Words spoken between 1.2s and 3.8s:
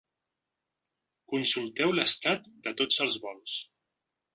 Consulteu l’estat de tots els vols.